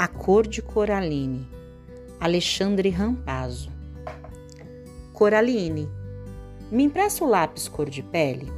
A 0.00 0.06
cor 0.06 0.46
de 0.46 0.62
Coraline, 0.62 1.44
Alexandre 2.20 2.88
Rampazzo. 2.88 3.68
Coraline, 5.12 5.88
me 6.70 6.84
empresta 6.84 7.24
o 7.24 7.28
lápis 7.28 7.66
cor 7.66 7.90
de 7.90 8.00
pele? 8.00 8.48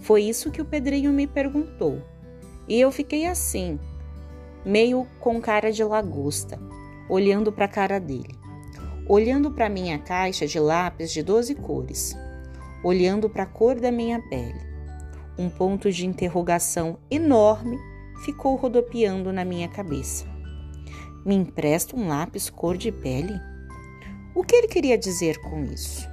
Foi 0.00 0.24
isso 0.24 0.50
que 0.50 0.60
o 0.60 0.64
pedrinho 0.64 1.12
me 1.12 1.28
perguntou. 1.28 2.02
E 2.66 2.80
eu 2.80 2.90
fiquei 2.90 3.24
assim, 3.24 3.78
meio 4.64 5.06
com 5.20 5.40
cara 5.40 5.70
de 5.70 5.84
lagosta, 5.84 6.58
olhando 7.08 7.52
para 7.52 7.66
a 7.66 7.68
cara 7.68 8.00
dele, 8.00 8.36
olhando 9.08 9.52
para 9.52 9.68
minha 9.68 10.00
caixa 10.00 10.48
de 10.48 10.58
lápis 10.58 11.12
de 11.12 11.22
12 11.22 11.54
cores, 11.54 12.12
olhando 12.82 13.30
para 13.30 13.44
a 13.44 13.46
cor 13.46 13.78
da 13.78 13.92
minha 13.92 14.20
pele. 14.28 14.66
Um 15.38 15.48
ponto 15.48 15.92
de 15.92 16.04
interrogação 16.04 16.98
enorme 17.08 17.78
ficou 18.24 18.56
rodopiando 18.56 19.32
na 19.32 19.44
minha 19.44 19.68
cabeça. 19.68 20.26
Me 21.24 21.34
empresta 21.34 21.96
um 21.96 22.08
lápis 22.08 22.50
cor 22.50 22.76
de 22.76 22.90
pele? 22.90 23.40
O 24.34 24.42
que 24.42 24.56
ele 24.56 24.68
queria 24.68 24.98
dizer 24.98 25.38
com 25.38 25.64
isso? 25.64 26.10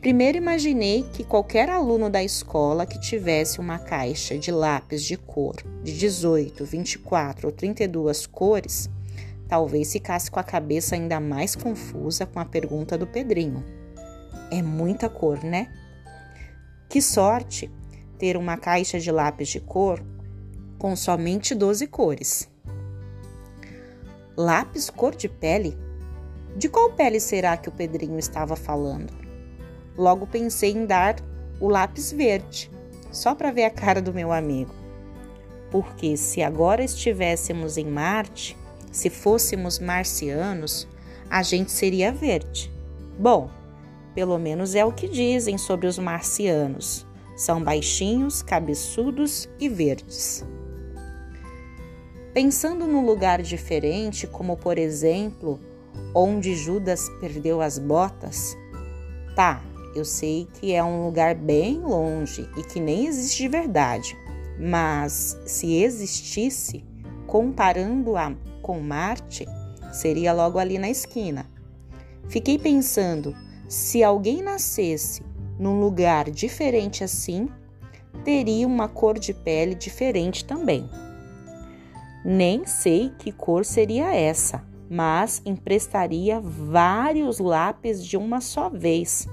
Primeiro 0.00 0.38
imaginei 0.38 1.04
que 1.12 1.24
qualquer 1.24 1.68
aluno 1.68 2.08
da 2.08 2.22
escola 2.22 2.86
que 2.86 3.00
tivesse 3.00 3.58
uma 3.58 3.78
caixa 3.78 4.38
de 4.38 4.52
lápis 4.52 5.02
de 5.02 5.16
cor 5.16 5.56
de 5.82 5.98
18, 5.98 6.64
24 6.64 7.48
ou 7.48 7.52
32 7.52 8.26
cores, 8.26 8.88
talvez 9.48 9.92
ficasse 9.92 10.30
com 10.30 10.38
a 10.38 10.44
cabeça 10.44 10.94
ainda 10.94 11.18
mais 11.18 11.56
confusa 11.56 12.24
com 12.24 12.38
a 12.38 12.44
pergunta 12.44 12.96
do 12.96 13.06
Pedrinho. 13.06 13.64
É 14.50 14.62
muita 14.62 15.08
cor, 15.08 15.42
né? 15.42 15.72
Que 16.88 17.02
sorte 17.02 17.68
ter 18.16 18.36
uma 18.36 18.56
caixa 18.56 19.00
de 19.00 19.10
lápis 19.10 19.48
de 19.48 19.60
cor 19.60 20.00
com 20.78 20.94
somente 20.94 21.54
12 21.54 21.86
cores. 21.86 22.48
Lápis 24.36 24.90
cor 24.90 25.14
de 25.14 25.28
pele? 25.28 25.76
De 26.56 26.68
qual 26.68 26.92
pele 26.92 27.20
será 27.20 27.56
que 27.56 27.68
o 27.68 27.72
Pedrinho 27.72 28.18
estava 28.18 28.56
falando? 28.56 29.12
Logo 29.96 30.26
pensei 30.26 30.72
em 30.72 30.84
dar 30.86 31.16
o 31.58 31.68
lápis 31.68 32.12
verde, 32.12 32.70
só 33.10 33.34
para 33.34 33.50
ver 33.50 33.64
a 33.64 33.70
cara 33.70 34.02
do 34.02 34.12
meu 34.12 34.32
amigo. 34.32 34.74
Porque 35.70 36.16
se 36.16 36.42
agora 36.42 36.84
estivéssemos 36.84 37.76
em 37.76 37.86
Marte, 37.86 38.56
se 38.92 39.10
fôssemos 39.10 39.78
marcianos, 39.78 40.86
a 41.28 41.42
gente 41.42 41.70
seria 41.70 42.12
verde. 42.12 42.70
Bom, 43.18 43.50
pelo 44.14 44.38
menos 44.38 44.74
é 44.74 44.84
o 44.84 44.92
que 44.92 45.08
dizem 45.08 45.58
sobre 45.58 45.86
os 45.86 45.98
marcianos. 45.98 47.06
São 47.36 47.62
baixinhos, 47.62 48.42
cabeçudos 48.42 49.48
e 49.60 49.68
verdes. 49.68 50.44
Pensando 52.36 52.86
num 52.86 53.02
lugar 53.02 53.40
diferente, 53.40 54.26
como 54.26 54.58
por 54.58 54.76
exemplo, 54.76 55.58
onde 56.14 56.54
Judas 56.54 57.08
perdeu 57.18 57.62
as 57.62 57.78
botas, 57.78 58.54
tá, 59.34 59.64
eu 59.94 60.04
sei 60.04 60.46
que 60.52 60.74
é 60.74 60.84
um 60.84 61.06
lugar 61.06 61.34
bem 61.34 61.80
longe 61.80 62.46
e 62.58 62.62
que 62.62 62.78
nem 62.78 63.06
existe 63.06 63.38
de 63.38 63.48
verdade, 63.48 64.14
mas 64.60 65.34
se 65.46 65.76
existisse, 65.82 66.84
comparando-a 67.26 68.34
com 68.60 68.80
Marte, 68.80 69.46
seria 69.90 70.34
logo 70.34 70.58
ali 70.58 70.76
na 70.76 70.90
esquina. 70.90 71.50
Fiquei 72.28 72.58
pensando, 72.58 73.34
se 73.66 74.04
alguém 74.04 74.42
nascesse 74.42 75.22
num 75.58 75.80
lugar 75.80 76.30
diferente 76.30 77.02
assim, 77.02 77.48
teria 78.26 78.66
uma 78.66 78.88
cor 78.88 79.18
de 79.18 79.32
pele 79.32 79.74
diferente 79.74 80.44
também. 80.44 80.86
Nem 82.28 82.66
sei 82.66 83.12
que 83.16 83.30
cor 83.30 83.64
seria 83.64 84.12
essa, 84.12 84.60
mas 84.90 85.40
emprestaria 85.46 86.40
vários 86.40 87.38
lápis 87.38 88.04
de 88.04 88.16
uma 88.16 88.40
só 88.40 88.68
vez 88.68 89.28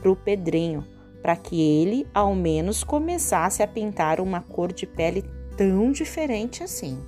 para 0.00 0.10
o 0.10 0.16
Pedrinho, 0.16 0.84
para 1.22 1.36
que 1.36 1.60
ele 1.60 2.04
ao 2.12 2.34
menos 2.34 2.82
começasse 2.82 3.62
a 3.62 3.68
pintar 3.68 4.20
uma 4.20 4.40
cor 4.40 4.72
de 4.72 4.88
pele 4.88 5.24
tão 5.56 5.92
diferente 5.92 6.64
assim. 6.64 6.98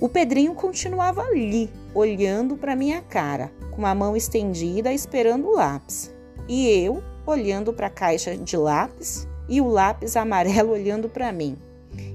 O 0.00 0.08
Pedrinho 0.08 0.52
continuava 0.52 1.22
ali, 1.22 1.70
olhando 1.94 2.56
para 2.56 2.74
minha 2.74 3.00
cara, 3.02 3.52
com 3.70 3.86
a 3.86 3.94
mão 3.94 4.16
estendida, 4.16 4.92
esperando 4.92 5.46
o 5.46 5.54
lápis. 5.54 6.12
E 6.48 6.68
eu 6.68 7.00
olhando 7.24 7.72
para 7.72 7.86
a 7.86 7.90
caixa 7.90 8.36
de 8.36 8.56
lápis 8.56 9.28
e 9.48 9.60
o 9.60 9.68
lápis 9.68 10.16
amarelo 10.16 10.72
olhando 10.74 11.08
para 11.08 11.32
mim. 11.32 11.56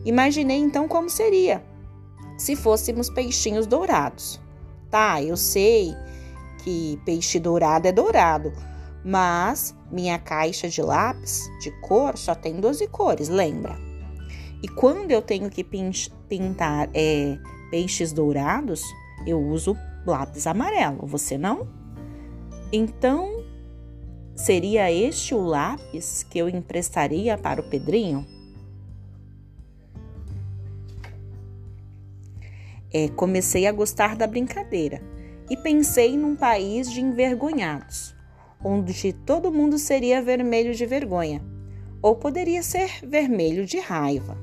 Imaginei 0.10 0.58
então 0.58 0.88
como 0.88 1.08
seria 1.08 1.64
se 2.36 2.56
fôssemos 2.56 3.12
peixinhos 3.12 3.68
dourados. 3.68 4.42
Tá, 4.90 5.22
eu 5.22 5.38
sei 5.38 5.94
que 6.64 7.00
peixe 7.06 7.40
dourado 7.40 7.88
é 7.88 7.92
dourado, 7.92 8.52
mas 9.06 9.76
minha 9.92 10.18
caixa 10.18 10.68
de 10.68 10.82
lápis 10.82 11.48
de 11.62 11.70
cor 11.82 12.18
só 12.18 12.34
tem 12.34 12.60
12 12.60 12.88
cores, 12.88 13.30
lembra? 13.30 13.78
E 14.64 14.68
quando 14.68 15.12
eu 15.12 15.22
tenho 15.22 15.48
que 15.48 15.64
pintar 15.64 16.90
é, 16.92 17.38
peixes 17.70 18.12
dourados, 18.12 18.82
eu 19.28 19.40
uso 19.40 19.78
lápis 20.08 20.48
amarelo, 20.48 21.06
você 21.06 21.38
não? 21.38 21.68
Então, 22.74 23.46
seria 24.36 24.92
este 24.92 25.36
o 25.36 25.42
lápis 25.42 26.26
que 26.28 26.40
eu 26.40 26.50
emprestaria 26.50 27.38
para 27.38 27.62
o 27.62 27.70
Pedrinho? 27.70 28.39
É, 32.92 33.08
comecei 33.10 33.68
a 33.68 33.72
gostar 33.72 34.16
da 34.16 34.26
brincadeira 34.26 35.02
e 35.50 35.56
pensei 35.56 36.18
num 36.18 36.36
país 36.36 36.92
de 36.92 37.02
envergonhados, 37.02 38.16
onde 38.64 39.14
todo 39.14 39.52
mundo 39.52 39.78
seria 39.78 40.22
vermelho 40.22 40.74
de 40.74 40.86
vergonha, 40.86 41.44
ou 42.02 42.16
poderia 42.16 42.64
ser 42.64 42.90
vermelho 43.04 43.66
de 43.66 43.80
raiva. 43.80 44.38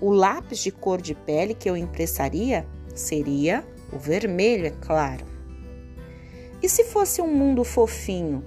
O 0.00 0.10
lápis 0.10 0.58
de 0.58 0.70
cor 0.70 1.00
de 1.00 1.14
pele 1.14 1.54
que 1.54 1.68
eu 1.68 1.76
emprestaria 1.76 2.66
seria 2.94 3.64
o 3.92 3.98
vermelho, 3.98 4.66
é 4.66 4.70
claro. 4.70 5.24
E 6.62 6.68
se 6.68 6.84
fosse 6.84 7.20
um 7.20 7.32
mundo 7.32 7.62
fofinho, 7.64 8.44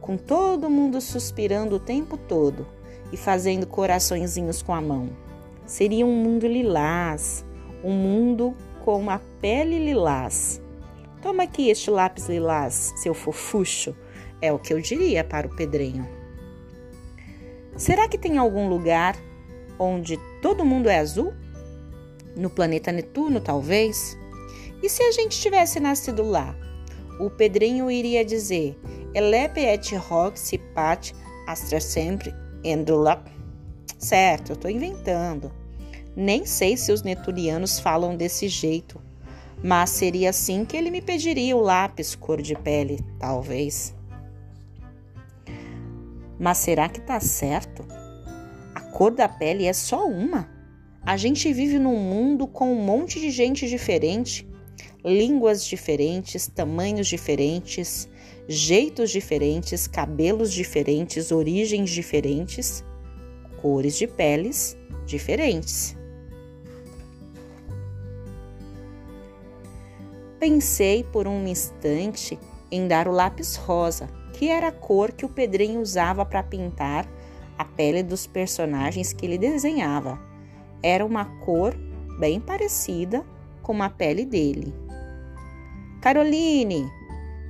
com 0.00 0.16
todo 0.16 0.70
mundo 0.70 1.00
suspirando 1.00 1.76
o 1.76 1.80
tempo 1.80 2.16
todo 2.16 2.66
e 3.12 3.16
fazendo 3.16 3.66
coraçõezinhos 3.66 4.62
com 4.62 4.74
a 4.74 4.80
mão? 4.80 5.10
Seria 5.64 6.04
um 6.04 6.14
mundo 6.14 6.46
lilás, 6.46 7.44
um 7.82 7.92
mundo 7.92 8.54
com 8.84 9.10
a 9.10 9.20
pele 9.40 9.78
lilás. 9.78 10.60
Toma 11.20 11.44
aqui 11.44 11.70
este 11.70 11.90
lápis 11.90 12.28
lilás, 12.28 12.92
seu 12.96 13.14
fofucho, 13.14 13.94
é 14.40 14.52
o 14.52 14.58
que 14.58 14.72
eu 14.72 14.80
diria 14.80 15.22
para 15.22 15.46
o 15.46 15.54
Pedrinho. 15.54 16.06
Será 17.76 18.08
que 18.08 18.18
tem 18.18 18.38
algum 18.38 18.68
lugar 18.68 19.16
onde 19.78 20.18
todo 20.40 20.64
mundo 20.64 20.88
é 20.88 20.98
azul? 20.98 21.32
No 22.36 22.50
planeta 22.50 22.90
Netuno, 22.90 23.40
talvez? 23.40 24.18
E 24.82 24.88
se 24.88 25.02
a 25.02 25.12
gente 25.12 25.40
tivesse 25.40 25.78
nascido 25.78 26.22
lá? 26.22 26.56
O 27.20 27.30
Pedrinho 27.30 27.90
iria 27.90 28.24
dizer: 28.24 28.76
Elepe 29.14 29.60
et 29.60 29.94
hoc 29.96 30.36
pat 30.74 31.14
astra 31.46 31.80
sempre 31.80 32.34
endula. 32.64 33.22
Certo, 33.98 34.50
eu 34.50 34.54
estou 34.54 34.70
inventando. 34.70 35.61
Nem 36.14 36.44
sei 36.44 36.76
se 36.76 36.92
os 36.92 37.02
neturianos 37.02 37.80
falam 37.80 38.16
desse 38.16 38.46
jeito, 38.48 39.00
mas 39.62 39.90
seria 39.90 40.30
assim 40.30 40.64
que 40.64 40.76
ele 40.76 40.90
me 40.90 41.00
pediria 41.00 41.56
o 41.56 41.60
lápis 41.60 42.14
cor 42.14 42.42
de 42.42 42.54
pele, 42.54 43.00
talvez. 43.18 43.94
Mas 46.38 46.58
será 46.58 46.88
que 46.88 47.00
tá 47.00 47.20
certo? 47.20 47.86
A 48.74 48.80
cor 48.80 49.12
da 49.12 49.28
pele 49.28 49.64
é 49.64 49.72
só 49.72 50.06
uma. 50.06 50.50
A 51.04 51.16
gente 51.16 51.52
vive 51.52 51.78
num 51.78 51.96
mundo 51.96 52.46
com 52.46 52.72
um 52.72 52.84
monte 52.84 53.20
de 53.20 53.30
gente 53.30 53.68
diferente, 53.68 54.46
línguas 55.04 55.64
diferentes, 55.64 56.46
tamanhos 56.46 57.06
diferentes, 57.06 58.08
jeitos 58.48 59.10
diferentes, 59.10 59.86
cabelos 59.86 60.52
diferentes, 60.52 61.32
origens 61.32 61.90
diferentes, 61.90 62.84
cores 63.60 63.96
de 63.96 64.06
peles 64.06 64.76
diferentes. 65.06 65.96
Pensei 70.42 71.04
por 71.04 71.28
um 71.28 71.46
instante 71.46 72.36
em 72.68 72.88
dar 72.88 73.06
o 73.06 73.12
lápis 73.12 73.54
rosa, 73.54 74.08
que 74.32 74.48
era 74.48 74.66
a 74.66 74.72
cor 74.72 75.12
que 75.12 75.24
o 75.24 75.28
Pedrinho 75.28 75.80
usava 75.80 76.26
para 76.26 76.42
pintar 76.42 77.06
a 77.56 77.64
pele 77.64 78.02
dos 78.02 78.26
personagens 78.26 79.12
que 79.12 79.24
ele 79.24 79.38
desenhava. 79.38 80.18
Era 80.82 81.06
uma 81.06 81.26
cor 81.44 81.76
bem 82.18 82.40
parecida 82.40 83.24
com 83.62 83.80
a 83.84 83.88
pele 83.88 84.26
dele. 84.26 84.74
Caroline, 86.00 86.90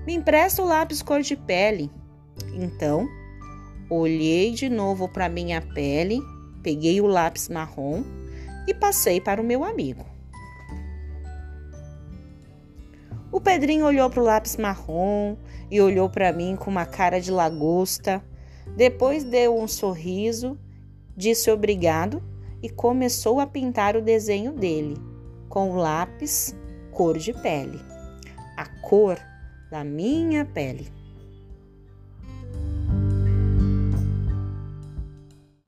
me 0.07 0.13
empresta 0.13 0.63
o 0.63 0.67
lápis 0.67 1.01
cor 1.01 1.23
de 1.23 1.35
pele. 1.35 1.91
Então, 2.53 3.09
olhei 3.89 4.53
de 4.53 4.69
novo 4.69 5.09
para 5.09 5.31
minha 5.31 5.63
pele 5.63 6.21
peguei 6.63 7.01
o 7.01 7.07
lápis 7.07 7.49
marrom 7.49 8.05
e 8.69 8.75
passei 8.75 9.19
para 9.19 9.41
o 9.41 9.45
meu 9.45 9.65
amigo. 9.65 10.12
O 13.33 13.41
Pedrinho 13.41 13.87
olhou 13.87 14.11
para 14.11 14.21
o 14.21 14.25
lápis 14.25 14.59
marrom 14.59 15.37
e 15.71 15.81
olhou 15.81 16.11
para 16.11 16.31
mim 16.35 16.55
com 16.55 16.71
uma 16.71 16.85
cara 16.85 17.19
de 17.19 17.31
lagosta. 17.31 18.23
Depois 18.77 19.25
deu 19.25 19.59
um 19.59 19.67
sorriso, 19.67 20.59
disse 21.17 21.51
obrigado 21.51 22.23
e 22.63 22.69
começou 22.69 23.41
a 23.41 23.47
pintar 23.47 23.97
o 23.97 24.03
desenho 24.03 24.53
dele 24.53 24.99
com 25.49 25.71
o 25.71 25.77
lápis 25.77 26.55
cor 26.91 27.17
de 27.17 27.33
pele, 27.33 27.81
a 28.55 28.67
cor 28.83 29.19
da 29.71 29.83
minha 29.83 30.45
pele. 30.45 30.93